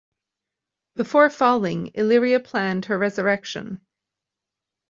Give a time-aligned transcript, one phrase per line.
[0.95, 3.85] Before falling, Illyria planned her resurrection.